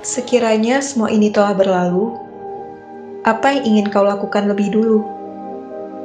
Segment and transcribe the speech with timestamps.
[0.00, 2.14] Sekiranya semua ini telah berlalu,
[3.26, 5.02] apa yang ingin kau lakukan lebih dulu?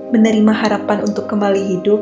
[0.10, 2.02] Menerima harapan untuk kembali hidup,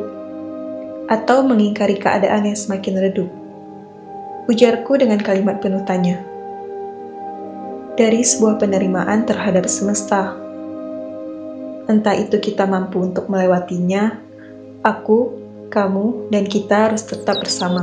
[1.12, 3.28] atau mengingkari keadaan yang semakin redup?
[4.48, 6.16] Ujarku dengan kalimat penuh tanya.
[7.94, 10.32] Dari sebuah penerimaan terhadap semesta,
[11.92, 14.16] entah itu kita mampu untuk melewatinya,
[14.80, 15.43] aku
[15.74, 17.82] kamu, dan kita harus tetap bersama.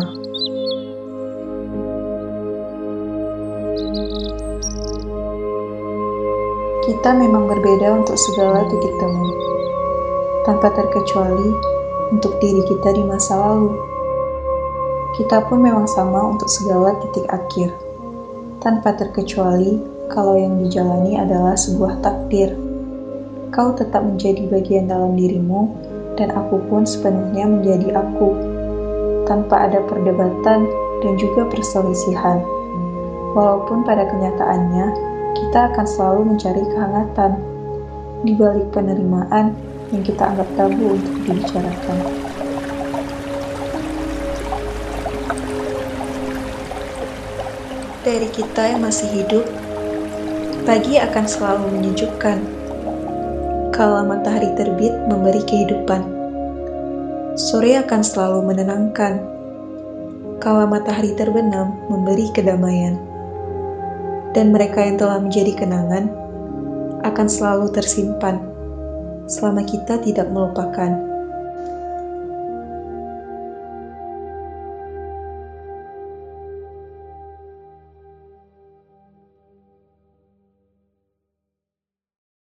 [6.87, 9.27] Kita memang berbeda untuk segala titik temu,
[10.47, 11.51] tanpa terkecuali
[12.15, 13.75] untuk diri kita di masa lalu.
[15.19, 17.75] Kita pun memang sama untuk segala titik akhir,
[18.63, 22.55] tanpa terkecuali kalau yang dijalani adalah sebuah takdir.
[23.51, 28.35] Kau tetap menjadi bagian dalam dirimu, dan aku pun sepenuhnya menjadi aku,
[29.29, 30.67] tanpa ada perdebatan
[31.01, 32.43] dan juga perselisihan.
[33.31, 34.87] Walaupun pada kenyataannya,
[35.39, 37.31] kita akan selalu mencari kehangatan
[38.27, 39.55] di balik penerimaan
[39.95, 41.99] yang kita anggap tabu untuk dibicarakan.
[48.01, 49.45] Dari kita yang masih hidup,
[50.65, 52.60] pagi akan selalu menyejukkan.
[53.71, 56.03] Kala matahari terbit memberi kehidupan,
[57.39, 59.23] sore akan selalu menenangkan.
[60.43, 62.99] Kala matahari terbenam memberi kedamaian
[64.35, 66.11] dan mereka yang telah menjadi kenangan
[67.07, 68.43] akan selalu tersimpan
[69.31, 71.10] selama kita tidak melupakan.